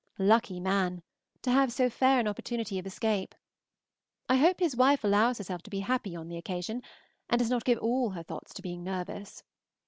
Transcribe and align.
Lucky 0.17 0.59
man! 0.59 1.03
to 1.43 1.51
have 1.51 1.71
so 1.71 1.87
fair 1.87 2.19
an 2.19 2.27
opportunity 2.27 2.79
of 2.79 2.87
escape. 2.87 3.35
I 4.27 4.37
hope 4.37 4.59
his 4.59 4.75
wife 4.75 5.03
allows 5.03 5.37
herself 5.37 5.61
to 5.61 5.69
be 5.69 5.81
happy 5.81 6.15
on 6.15 6.27
the 6.27 6.37
occasion, 6.37 6.81
and 7.29 7.37
does 7.37 7.51
not 7.51 7.65
give 7.65 7.77
all 7.77 8.09
her 8.09 8.23
thoughts 8.23 8.51
to 8.55 8.63
being 8.63 8.83
nervous. 8.83 9.43